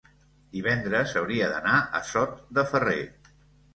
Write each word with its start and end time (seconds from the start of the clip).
Divendres 0.55 1.13
hauria 1.21 1.49
d'anar 1.53 1.75
a 1.99 2.03
Sot 2.13 2.37
de 2.59 2.65
Ferrer. 2.73 3.01